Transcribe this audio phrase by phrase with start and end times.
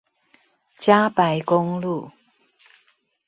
[0.79, 2.09] 嘉白公路